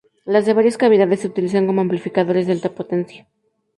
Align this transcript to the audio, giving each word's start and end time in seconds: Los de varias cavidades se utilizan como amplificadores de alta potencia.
Los 0.33 0.45
de 0.47 0.53
varias 0.55 0.79
cavidades 0.79 1.19
se 1.19 1.27
utilizan 1.27 1.67
como 1.67 1.81
amplificadores 1.81 2.47
de 2.47 2.53
alta 2.53 2.73
potencia. 2.73 3.27